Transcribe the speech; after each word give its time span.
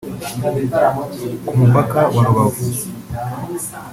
ku 1.45 1.51
mupaka 1.59 1.99
wa 2.13 2.23
Rubavu 2.27 2.63